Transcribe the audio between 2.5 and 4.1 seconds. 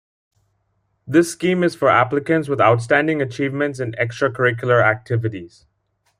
outstanding achievements in